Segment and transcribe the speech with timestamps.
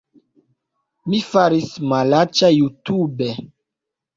[1.11, 3.29] Mi faris malaĉa jutube